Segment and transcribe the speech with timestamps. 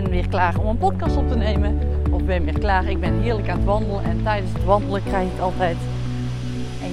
[0.00, 1.78] ben weer klaar om een podcast op te nemen.
[2.10, 4.04] Of ben weer klaar, ik ben heerlijk aan het wandelen.
[4.04, 5.76] En tijdens het wandelen krijg ik altijd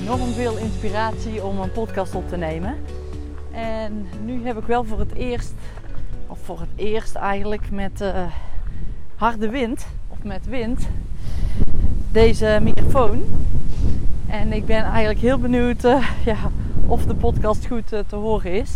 [0.01, 2.75] enorm veel inspiratie om een podcast op te nemen.
[3.51, 5.53] En nu heb ik wel voor het eerst,
[6.27, 8.09] of voor het eerst eigenlijk met uh,
[9.15, 10.87] harde wind, of met wind,
[12.11, 13.23] deze microfoon.
[14.27, 16.37] En ik ben eigenlijk heel benieuwd uh, ja,
[16.87, 18.71] of de podcast goed uh, te horen is.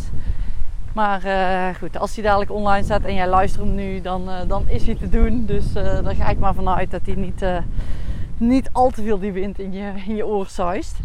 [0.95, 4.85] Maar uh, goed, als hij dadelijk online staat en jij luistert nu, dan, dan is
[4.85, 5.45] hij te doen.
[5.45, 7.45] Dus daar ga ik maar vanuit dat hij niet,
[8.37, 10.99] niet al te veel die wind in je, in je oor zuist.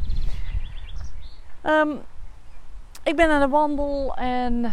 [1.64, 1.98] Um,
[3.04, 4.72] ik ben aan de wandel en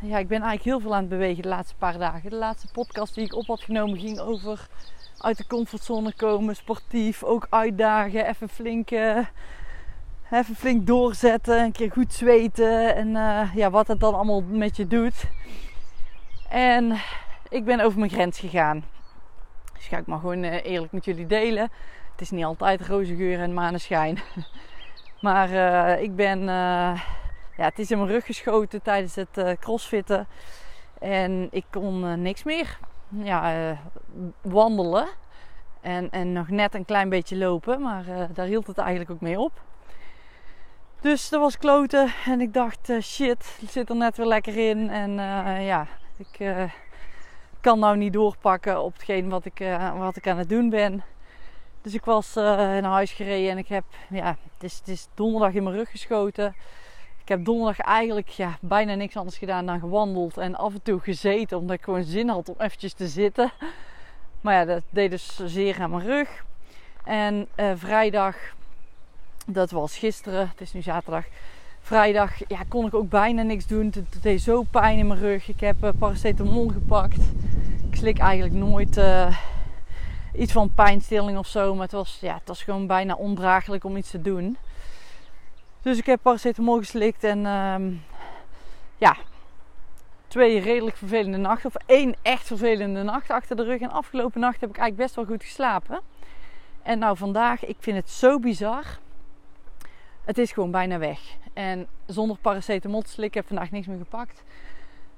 [0.00, 2.30] ja, ik ben eigenlijk heel veel aan het bewegen de laatste paar dagen.
[2.30, 4.68] De laatste podcast die ik op had genomen ging over
[5.18, 8.90] uit de comfortzone komen, sportief, ook uitdagen, even flink,
[10.32, 14.76] even flink doorzetten, een keer goed zweten en uh, ja, wat het dan allemaal met
[14.76, 15.24] je doet.
[16.48, 16.96] En
[17.48, 18.84] ik ben over mijn grens gegaan.
[19.74, 21.70] Dus ga ik maar gewoon uh, eerlijk met jullie delen.
[22.10, 24.18] Het is niet altijd roze geur en maneschijn.
[25.20, 25.50] maar
[26.00, 26.40] ik ben
[27.56, 30.26] ja, het is in mijn rug geschoten tijdens het crossfitten.
[30.98, 32.78] En ik kon niks meer.
[33.08, 33.76] Ja,
[34.40, 35.08] wandelen.
[35.80, 37.82] En, en nog net een klein beetje lopen.
[37.82, 39.60] Maar daar hield het eigenlijk ook mee op.
[41.02, 42.12] Dus dat was kloten.
[42.24, 44.90] En ik dacht, shit, ik zit er net weer lekker in.
[44.90, 45.12] En
[45.62, 45.86] ja,
[46.16, 46.70] ik
[47.60, 49.64] kan nou niet doorpakken op hetgeen wat ik,
[49.96, 51.02] wat ik aan het doen ben.
[51.82, 55.52] Dus ik was naar huis gereden en ik heb, ja, het is, het is donderdag
[55.52, 56.54] in mijn rug geschoten.
[57.22, 61.00] Ik heb donderdag eigenlijk ja, bijna niks anders gedaan dan gewandeld en af en toe
[61.00, 63.52] gezeten, omdat ik gewoon zin had om eventjes te zitten.
[64.40, 66.44] Maar ja, dat deed dus zeer aan mijn rug.
[67.04, 68.36] En vrijdag,
[69.46, 71.24] dat was gisteren, het is nu zaterdag.
[71.80, 73.92] Vrijdag ja, kon ik ook bijna niks doen.
[73.94, 75.48] Het, deed zo pijn in mijn rug.
[75.48, 77.20] Ik heb uh, paracetamol gepakt.
[77.90, 79.36] Ik slik eigenlijk nooit uh,
[80.34, 81.74] iets van pijnstilling of zo.
[81.74, 84.56] Maar het was, ja, het was gewoon bijna ondraaglijk om iets te doen.
[85.82, 88.02] Dus ik heb paracetamol geslikt en um,
[88.96, 89.16] ja,
[90.28, 91.70] twee redelijk vervelende nachten.
[91.74, 93.80] Of één echt vervelende nacht achter de rug.
[93.80, 96.00] En afgelopen nacht heb ik eigenlijk best wel goed geslapen.
[96.82, 98.84] En nou vandaag, ik vind het zo bizar.
[100.24, 101.20] Het is gewoon bijna weg.
[101.52, 104.42] En zonder paracetamol te slikken heb ik vandaag niks meer gepakt.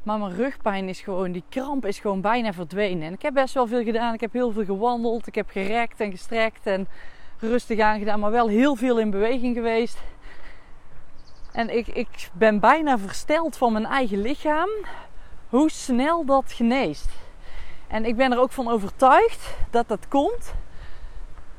[0.02, 3.02] Maar mijn rugpijn is gewoon, die kramp is gewoon bijna verdwenen.
[3.02, 4.14] En ik heb best wel veel gedaan.
[4.14, 5.26] Ik heb heel veel gewandeld.
[5.26, 6.88] Ik heb gerekt en gestrekt en
[7.38, 8.20] rustig aangedaan.
[8.20, 9.98] Maar wel heel veel in beweging geweest.
[11.52, 14.68] En ik, ik ben bijna versteld van mijn eigen lichaam
[15.48, 17.08] hoe snel dat geneest.
[17.86, 20.54] En ik ben er ook van overtuigd dat dat komt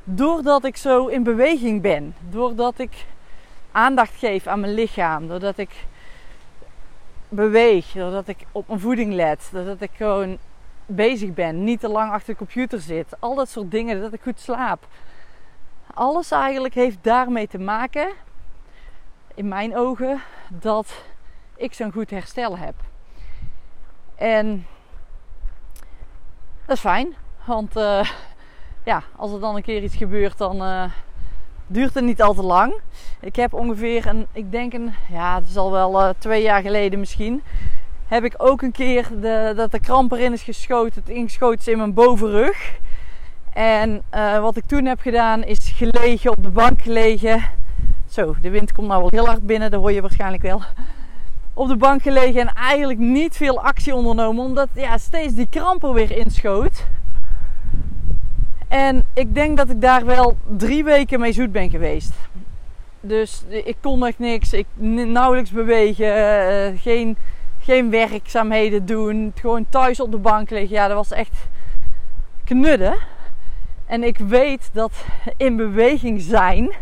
[0.03, 2.15] doordat ik zo in beweging ben.
[2.29, 3.05] Doordat ik
[3.75, 5.27] aandacht geef aan mijn lichaam.
[5.27, 5.85] Doordat ik
[7.29, 7.91] beweeg.
[7.91, 9.49] Doordat ik op mijn voeding let.
[9.51, 10.37] Doordat ik gewoon
[10.85, 11.63] bezig ben.
[11.63, 13.15] Niet te lang achter de computer zit.
[13.19, 14.01] Al dat soort dingen.
[14.01, 14.87] Dat ik goed slaap.
[15.93, 18.09] Alles eigenlijk heeft daarmee te maken
[19.35, 21.03] in mijn ogen dat
[21.55, 22.75] ik zo'n goed herstel heb.
[24.15, 24.67] En
[26.65, 27.15] dat is fijn,
[27.45, 28.09] want uh,
[28.83, 30.83] ja, als er dan een keer iets gebeurt, dan uh,
[31.67, 32.73] duurt het niet al te lang.
[33.25, 36.61] Ik heb ongeveer een, ik denk een, ja, het is al wel uh, twee jaar
[36.61, 37.41] geleden misschien,
[38.07, 41.67] heb ik ook een keer de, dat de kramp erin is geschoten, het ingeschoten is
[41.67, 42.77] in mijn bovenrug.
[43.53, 44.03] En
[44.41, 47.43] wat ik toen heb gedaan is gelegen, op de bank gelegen
[48.09, 50.61] zo, de wind komt nou wel heel hard binnen, dat hoor je waarschijnlijk wel.
[51.53, 55.83] Op de bank gelegen en eigenlijk niet veel actie ondernomen, omdat ja, steeds die kramp
[55.83, 56.85] er weer inschoot.
[58.67, 62.13] En ik denk dat ik daar wel drie weken mee zoet ben geweest.
[63.07, 67.17] Dus ik kon echt niks, ik nauwelijks bewegen, uh, geen,
[67.59, 69.31] geen werkzaamheden doen.
[69.35, 70.75] Gewoon thuis op de bank liggen.
[70.75, 71.47] Ja, dat was echt
[72.43, 72.97] knudden.
[73.85, 75.05] En ik weet dat
[75.37, 76.73] in beweging zijn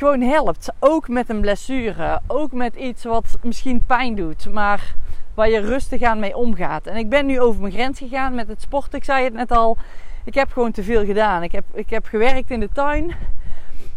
[0.00, 0.72] gewoon helpt.
[0.78, 2.20] Ook met een blessure.
[2.26, 4.52] Ook met iets wat misschien pijn doet.
[4.52, 4.94] Maar
[5.34, 6.86] waar je rustig aan mee omgaat.
[6.86, 8.94] En ik ben nu over mijn grens gegaan met het sport.
[8.94, 9.76] Ik zei het net al.
[10.24, 11.42] Ik heb gewoon te veel gedaan.
[11.42, 13.14] Ik heb, ik heb gewerkt in de tuin.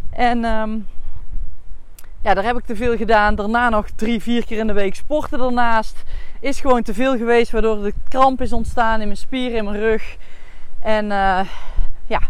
[0.10, 0.88] En um,
[2.24, 3.36] ja, daar heb ik te veel gedaan.
[3.36, 6.04] Daarna nog drie, vier keer in de week sporten ernaast.
[6.40, 7.52] Is gewoon te veel geweest.
[7.52, 10.18] Waardoor de kramp is ontstaan in mijn spieren, in mijn rug.
[10.82, 11.40] En uh,
[12.08, 12.22] ja,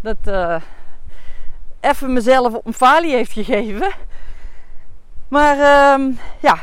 [0.00, 0.16] dat...
[0.24, 0.56] Uh,
[1.80, 3.92] even mezelf op een falie heeft gegeven.
[5.28, 6.58] Maar uh, ja,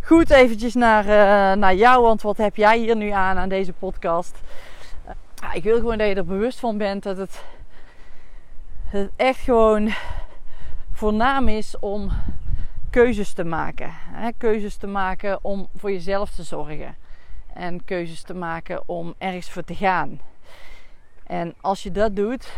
[0.00, 2.02] goed eventjes naar, uh, naar jou.
[2.02, 4.38] Want wat heb jij hier nu aan aan deze podcast?
[5.52, 7.42] Ik wil gewoon dat je er bewust van bent dat het,
[8.84, 9.92] het echt gewoon
[10.94, 12.10] voornaam is om
[12.90, 13.90] keuzes te maken.
[13.92, 14.30] Hè?
[14.38, 16.96] Keuzes te maken om voor jezelf te zorgen.
[17.54, 20.20] En keuzes te maken om ergens voor te gaan.
[21.26, 22.52] En als je dat doet,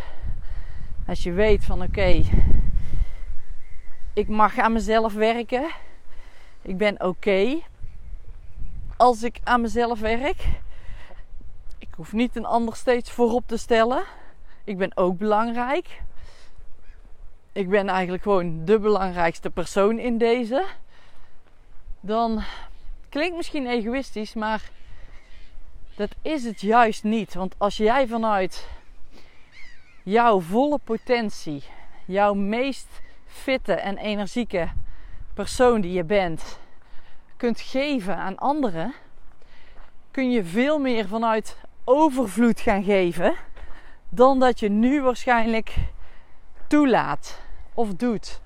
[1.07, 2.23] als je weet van oké,
[4.13, 5.69] ik mag aan mezelf werken.
[6.61, 7.59] Ik ben oké
[8.97, 10.45] als ik aan mezelf werk.
[11.77, 14.03] Ik hoef niet een ander steeds voorop te stellen.
[14.63, 16.01] Ik ben ook belangrijk.
[17.57, 20.65] Ik ben eigenlijk gewoon de belangrijkste persoon in deze.
[21.99, 22.43] Dan
[23.09, 24.69] klinkt misschien egoïstisch, maar
[25.95, 27.33] dat is het juist niet.
[27.33, 28.67] Want als jij vanuit
[30.03, 31.63] jouw volle potentie,
[32.05, 32.87] jouw meest
[33.25, 34.69] fitte en energieke
[35.33, 36.59] persoon die je bent,
[37.37, 38.93] kunt geven aan anderen,
[40.11, 43.35] kun je veel meer vanuit overvloed gaan geven
[44.09, 45.75] dan dat je nu waarschijnlijk
[46.67, 47.45] toelaat
[47.77, 48.41] of doet.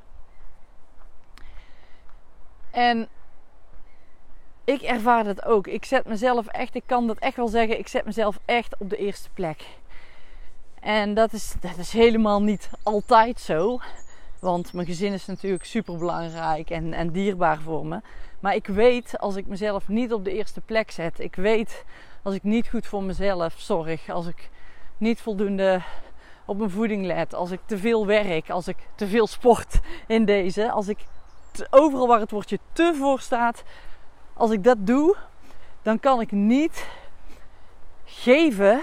[2.71, 3.07] En
[4.63, 5.67] ik ervaar dat ook.
[5.67, 8.89] Ik zet mezelf echt, ik kan dat echt wel zeggen, ik zet mezelf echt op
[8.89, 9.65] de eerste plek.
[10.79, 13.79] En dat is, dat is helemaal niet altijd zo.
[14.39, 18.01] Want mijn gezin is natuurlijk super belangrijk en, en dierbaar voor me.
[18.39, 21.19] Maar ik weet als ik mezelf niet op de eerste plek zet.
[21.19, 21.85] Ik weet
[22.23, 24.09] als ik niet goed voor mezelf zorg.
[24.09, 24.49] Als ik
[24.97, 25.81] niet voldoende
[26.51, 27.33] op mijn voeding let.
[27.33, 28.49] Als ik te veel werk.
[28.49, 30.71] Als ik te veel sport in deze.
[30.71, 30.97] Als ik
[31.69, 33.63] overal waar het woordje te voor staat.
[34.33, 35.15] Als ik dat doe,
[35.81, 36.87] dan kan ik niet
[38.05, 38.81] geven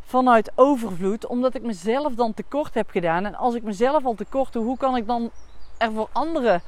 [0.00, 3.24] vanuit overvloed, omdat ik mezelf dan tekort heb gedaan.
[3.24, 5.30] En als ik mezelf al tekort doe, hoe kan ik dan
[5.78, 6.62] er voor anderen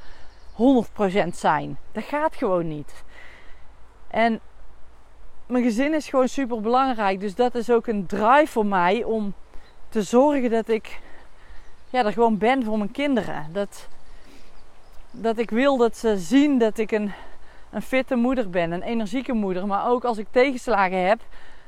[0.53, 1.77] 100% zijn?
[1.91, 3.03] Dat gaat gewoon niet.
[4.07, 4.39] En
[5.47, 7.19] mijn gezin is gewoon super belangrijk.
[7.19, 9.33] Dus dat is ook een drive voor mij om
[9.89, 10.99] te zorgen dat ik
[11.89, 13.45] ja, er gewoon ben voor mijn kinderen.
[13.51, 13.87] Dat,
[15.11, 17.11] dat ik wil dat ze zien dat ik een,
[17.71, 19.67] een fitte moeder ben, een energieke moeder.
[19.67, 21.19] Maar ook als ik tegenslagen heb,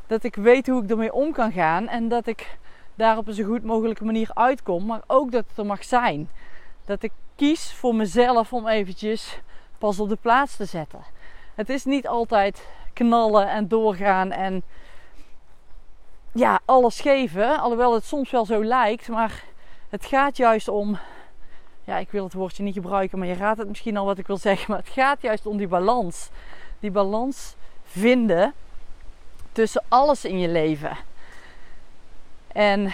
[0.08, 2.58] dat ik weet hoe ik ermee om kan gaan en dat ik
[2.96, 6.30] daar op een zo goed mogelijke manier uitkom, maar ook dat het er mag zijn.
[6.86, 9.40] Dat ik kies voor mezelf om eventjes
[9.78, 11.00] pas op de plaats te zetten.
[11.56, 14.64] Het is niet altijd knallen en doorgaan en
[16.34, 19.44] ja, alles geven, alhoewel het soms wel zo lijkt, maar
[19.90, 20.98] het gaat juist om
[21.84, 24.28] ja, ik wil het woordje niet gebruiken, maar je raadt het misschien al wat ik
[24.28, 26.30] wil zeggen, maar het gaat juist om die balans.
[26.80, 28.54] Die balans vinden
[29.52, 30.98] tussen alles in je leven.
[32.48, 32.94] En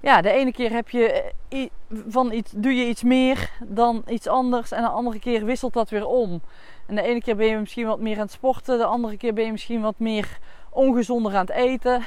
[0.00, 1.68] ja, de ene keer heb je eh,
[2.08, 4.72] van iets, doe je iets meer dan iets anders.
[4.72, 6.40] En de andere keer wisselt dat weer om.
[6.86, 8.78] En de ene keer ben je misschien wat meer aan het sporten.
[8.78, 10.38] De andere keer ben je misschien wat meer
[10.70, 12.04] ongezonder aan het eten.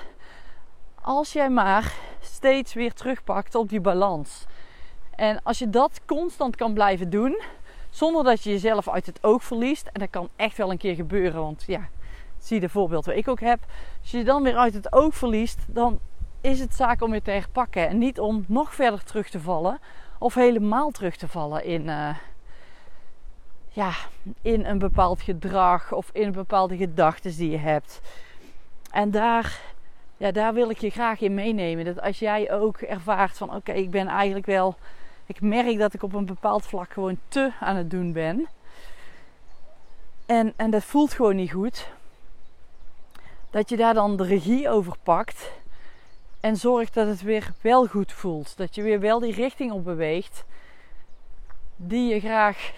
[1.02, 4.46] Als jij maar steeds weer terugpakt op die balans.
[5.16, 7.42] En als je dat constant kan blijven doen,
[7.90, 9.88] zonder dat je jezelf uit het oog verliest.
[9.88, 11.90] En dat kan echt wel een keer gebeuren, want ja,
[12.38, 13.60] zie de voorbeeld wat ik ook heb.
[14.02, 16.00] Als je je dan weer uit het oog verliest, dan
[16.42, 17.88] is het zaak om je te herpakken.
[17.88, 19.80] En niet om nog verder terug te vallen.
[20.20, 22.10] Of helemaal terug te vallen in, uh,
[23.70, 23.92] ja,
[24.42, 28.02] in een bepaald gedrag of in bepaalde gedachten die je hebt.
[28.94, 29.60] En daar,
[30.18, 31.86] ja, daar wil ik je graag in meenemen.
[31.86, 34.76] Dat als jij ook ervaart van oké, ik ben eigenlijk wel.
[35.26, 38.48] Ik merk dat ik op een bepaald vlak gewoon te aan het doen ben.
[40.26, 41.92] En, en dat voelt gewoon niet goed
[43.50, 45.52] dat je daar dan de regie over pakt
[46.40, 48.58] en zorgt dat het weer wel goed voelt.
[48.58, 50.46] Dat je weer wel die richting op beweegt
[51.76, 52.72] die je graag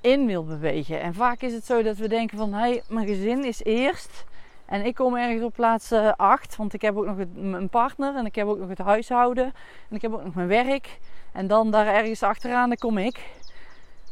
[0.00, 1.00] in wil bewegen.
[1.00, 4.24] En vaak is het zo dat we denken van hé, hey, mijn gezin is eerst
[4.66, 8.26] en ik kom ergens op plaats 8, want ik heb ook nog een partner en
[8.26, 9.44] ik heb ook nog het huishouden
[9.88, 10.98] en ik heb ook nog mijn werk.
[11.32, 13.20] En dan daar ergens achteraan, dan kom ik.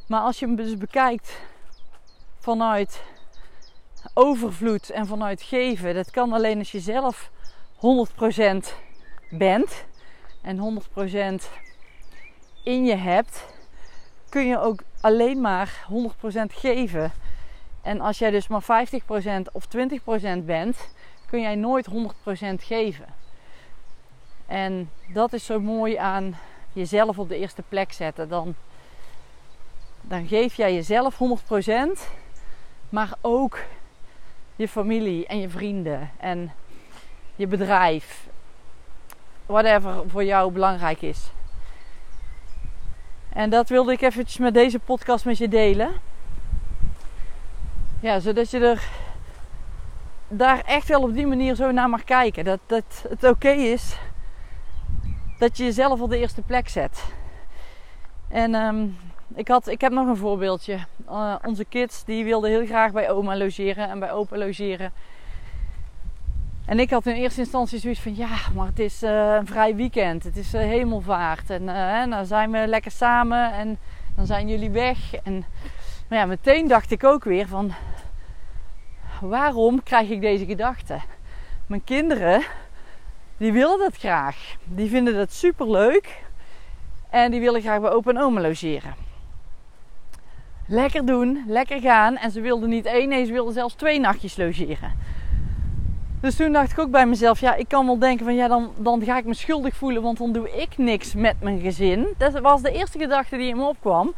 [0.09, 1.41] Maar als je hem dus bekijkt
[2.39, 3.03] vanuit
[4.15, 5.95] overvloed en vanuit geven.
[5.95, 7.31] Dat kan alleen als je zelf
[7.77, 8.75] 100%
[9.31, 9.85] bent
[10.43, 10.83] en
[11.43, 11.45] 100%
[12.65, 13.47] in je hebt,
[14.29, 15.95] kun je ook alleen maar 100%
[16.49, 17.13] geven.
[17.85, 20.89] En als jij dus maar 50% of 20% bent,
[21.27, 21.93] kun jij nooit 100%
[22.57, 23.07] geven.
[24.47, 26.39] En dat is zo mooi aan
[26.73, 28.29] jezelf op de eerste plek zetten.
[28.29, 28.55] Dan,
[30.01, 31.69] dan geef jij jezelf 100%,
[32.89, 33.59] maar ook
[34.57, 36.53] je familie en je vrienden en
[37.37, 38.27] je bedrijf.
[39.47, 41.31] Whatever voor jou belangrijk is.
[43.29, 45.91] En dat wilde ik eventjes met deze podcast met je delen.
[48.05, 48.89] Ja, zodat je er
[50.29, 52.45] daar echt wel op die manier zo naar mag kijken.
[52.45, 53.97] Dat, dat het oké is
[55.39, 57.05] dat je jezelf op de eerste plek zet.
[58.29, 58.97] En um,
[59.35, 60.79] ik, had, ik heb nog een voorbeeldje.
[61.09, 64.93] Uh, onze kids die wilden heel graag bij oma logeren en bij opa logeren.
[66.67, 69.77] En ik had in eerste instantie zoiets van ja, maar het is uh, een vrij
[69.77, 70.25] weekend.
[70.25, 71.51] Het is uh, hemelvaart.
[71.51, 71.67] En
[72.11, 73.79] dan zijn we lekker samen en
[74.17, 75.15] dan zijn jullie weg.
[75.15, 75.45] En
[76.09, 77.73] maar ja, meteen dacht ik ook weer van
[79.29, 80.99] waarom krijg ik deze gedachte?
[81.67, 82.43] Mijn kinderen,
[83.37, 84.57] die willen dat graag.
[84.65, 86.23] Die vinden dat super leuk.
[87.11, 88.95] En die willen graag bij opa en oma logeren.
[90.67, 92.17] Lekker doen, lekker gaan.
[92.17, 94.93] En ze wilden niet één, nee, ze wilden zelfs twee nachtjes logeren.
[96.21, 98.71] Dus toen dacht ik ook bij mezelf, ja, ik kan wel denken van ja, dan,
[98.77, 102.07] dan ga ik me schuldig voelen, want dan doe ik niks met mijn gezin.
[102.19, 104.15] Dat was de eerste gedachte die in me opkwam.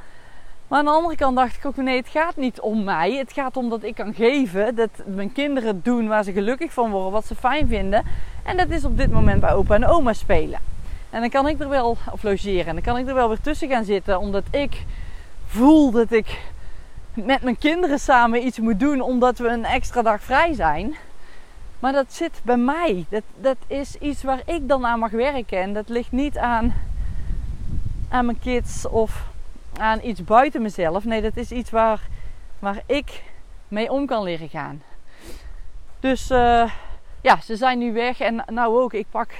[0.69, 3.13] Maar aan de andere kant dacht ik ook, nee, het gaat niet om mij.
[3.13, 6.91] Het gaat om dat ik kan geven, dat mijn kinderen doen waar ze gelukkig van
[6.91, 8.05] worden, wat ze fijn vinden.
[8.43, 10.59] En dat is op dit moment bij opa en oma spelen.
[11.11, 13.41] En dan kan ik er wel, of logeren, en dan kan ik er wel weer
[13.41, 14.85] tussen gaan zitten, omdat ik
[15.47, 16.41] voel dat ik
[17.15, 20.97] met mijn kinderen samen iets moet doen, omdat we een extra dag vrij zijn.
[21.79, 23.05] Maar dat zit bij mij.
[23.09, 25.61] Dat, dat is iets waar ik dan aan mag werken.
[25.61, 26.75] En dat ligt niet aan,
[28.09, 29.25] aan mijn kids of
[29.79, 31.05] aan iets buiten mezelf.
[31.05, 32.01] Nee, dat is iets waar,
[32.59, 33.23] waar ik
[33.69, 34.83] mee om kan leren gaan.
[36.01, 36.71] Dus uh,
[37.21, 38.21] ja, ze zijn nu weg.
[38.21, 39.31] En nou ook, ik pak.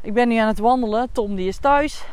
[0.00, 1.08] Ik ben nu aan het wandelen.
[1.12, 2.04] Tom die is thuis.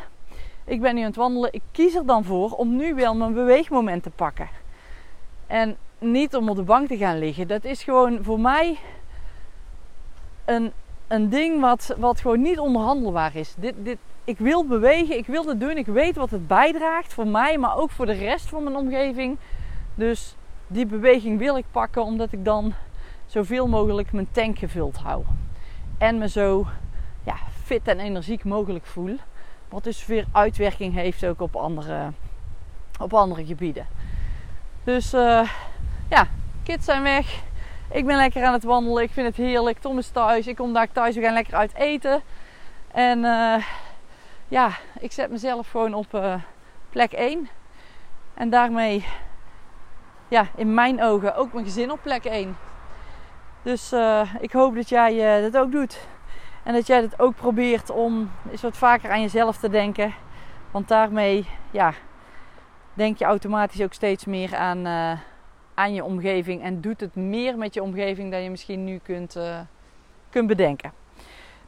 [0.64, 1.52] Ik ben nu aan het wandelen.
[1.52, 4.48] Ik kies er dan voor om nu wel mijn beweegmoment te pakken.
[5.46, 7.48] En niet om op de bank te gaan liggen.
[7.48, 8.78] Dat is gewoon voor mij
[10.44, 10.72] een,
[11.08, 13.54] een ding wat, wat gewoon niet onderhandelbaar is.
[13.58, 13.98] Dit, dit,
[14.30, 17.76] ik wil bewegen, ik wil het doen, ik weet wat het bijdraagt voor mij, maar
[17.76, 19.38] ook voor de rest van mijn omgeving.
[19.94, 22.74] Dus die beweging wil ik pakken omdat ik dan
[23.26, 25.24] zoveel mogelijk mijn tank gevuld hou.
[25.98, 26.66] En me zo
[27.24, 29.16] ja, fit en energiek mogelijk voel.
[29.68, 32.10] Wat dus weer uitwerking heeft ook op andere,
[33.00, 33.86] op andere gebieden.
[34.84, 35.50] Dus uh,
[36.10, 36.26] ja,
[36.62, 37.42] kids zijn weg.
[37.90, 39.02] Ik ben lekker aan het wandelen.
[39.02, 39.78] Ik vind het heerlijk.
[39.78, 40.46] Tom is thuis.
[40.46, 41.14] Ik kom daar thuis.
[41.14, 42.22] We gaan lekker uit eten.
[42.92, 43.54] En uh,
[44.50, 46.34] ja, ik zet mezelf gewoon op uh,
[46.90, 47.48] plek 1.
[48.34, 49.04] En daarmee,
[50.28, 52.56] ja, in mijn ogen ook mijn gezin op plek 1.
[53.62, 56.08] Dus uh, ik hoop dat jij dat ook doet.
[56.62, 60.14] En dat jij het ook probeert om eens wat vaker aan jezelf te denken.
[60.70, 61.92] Want daarmee, ja,
[62.94, 64.86] denk je automatisch ook steeds meer aan
[65.74, 69.38] aan je omgeving en doet het meer met je omgeving dan je misschien nu kunt,
[70.30, 70.92] kunt bedenken.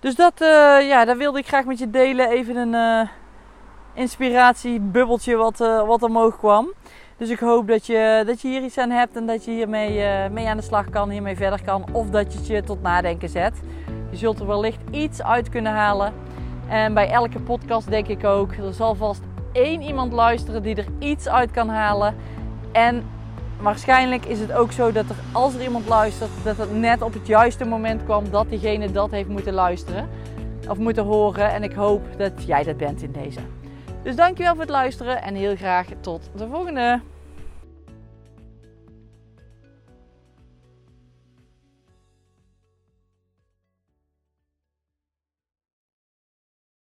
[0.02, 0.49] Dus dat, uh,
[0.88, 2.30] ja, dat wilde ik graag met je delen.
[2.30, 3.09] Even een uh,
[3.94, 6.73] inspiratiebubbeltje wat, wat omhoog kwam.
[7.16, 10.28] Dus ik hoop dat je, dat je hier iets aan hebt en dat je hiermee
[10.28, 11.85] mee aan de slag kan, hiermee verder kan.
[11.92, 13.61] Of dat je het je tot nadenken zet.
[14.11, 16.12] Je zult er wellicht iets uit kunnen halen.
[16.68, 20.87] En bij elke podcast denk ik ook, er zal vast één iemand luisteren die er
[20.99, 22.16] iets uit kan halen.
[22.73, 23.04] En
[23.61, 27.12] waarschijnlijk is het ook zo dat er, als er iemand luistert, dat het net op
[27.12, 30.09] het juiste moment kwam dat diegene dat heeft moeten luisteren
[30.68, 31.52] of moeten horen.
[31.52, 33.40] En ik hoop dat jij dat bent in deze.
[34.02, 37.00] Dus dankjewel voor het luisteren en heel graag tot de volgende.